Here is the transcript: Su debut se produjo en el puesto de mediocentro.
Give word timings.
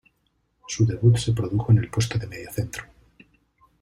Su 0.67 0.87
debut 0.87 1.15
se 1.17 1.31
produjo 1.31 1.71
en 1.71 1.77
el 1.77 1.91
puesto 1.91 2.17
de 2.17 2.25
mediocentro. 2.25 2.85